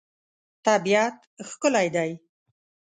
طبیعت 0.65 1.17
ښکلی 1.49 1.87
دی. 1.95 2.11